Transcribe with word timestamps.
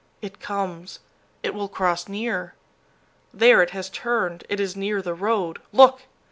It 0.19 0.39
comes 0.39 0.97
it 1.43 1.53
will 1.53 1.67
cross 1.67 2.07
near 2.07 2.55
there, 3.31 3.61
it 3.61 3.69
has 3.69 3.87
turned, 3.87 4.43
it 4.49 4.59
is 4.59 4.75
near 4.75 4.99
the 4.99 5.13
road! 5.13 5.61
Look! 5.71 5.99